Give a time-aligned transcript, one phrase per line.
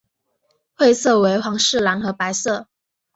[0.73, 2.67] 会色为皇室蓝和白色。